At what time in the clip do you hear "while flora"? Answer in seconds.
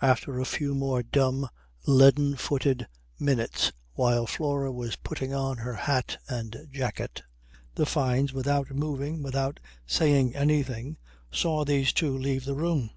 3.92-4.72